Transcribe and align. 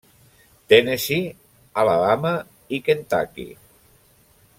Tennessee, 0.71 1.27
Alabama 1.83 2.31
i 2.79 2.81
Kentucky. 2.89 3.47